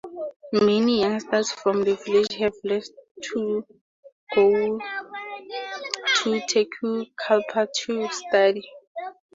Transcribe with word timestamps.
Many 0.51 1.01
youngsters 1.01 1.51
from 1.51 1.83
the 1.83 1.93
village 1.95 2.33
have 2.39 2.55
left 2.63 2.89
to 3.23 3.63
go 4.33 4.79
to 6.23 6.39
Tegucigalpa 6.47 7.67
to 7.83 8.09
study. 8.09 8.67